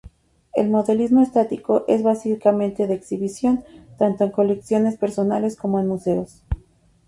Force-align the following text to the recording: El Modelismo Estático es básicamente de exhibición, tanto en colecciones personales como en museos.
El 0.55 0.71
Modelismo 0.71 1.21
Estático 1.21 1.85
es 1.87 2.01
básicamente 2.01 2.87
de 2.87 2.95
exhibición, 2.95 3.63
tanto 3.99 4.23
en 4.23 4.31
colecciones 4.31 4.97
personales 4.97 5.55
como 5.55 5.79
en 5.79 5.85
museos. 5.87 6.41